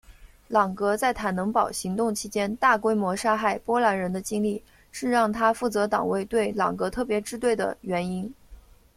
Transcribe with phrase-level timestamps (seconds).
[0.47, 8.33] 朗格在坦能堡行动期间大规模杀害波兰人的经历是让他负责党卫队朗格特别支队的原因。